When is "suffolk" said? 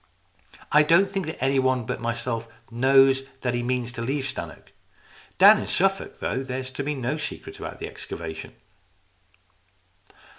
5.67-6.17